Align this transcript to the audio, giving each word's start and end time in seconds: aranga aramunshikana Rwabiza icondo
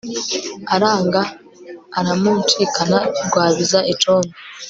aranga 0.75 1.21
aramunshikana 1.99 2.97
Rwabiza 3.25 3.79
icondo 3.93 4.33